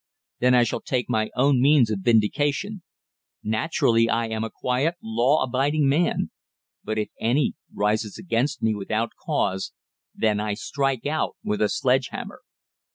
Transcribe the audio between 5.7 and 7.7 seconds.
man. But if any enemy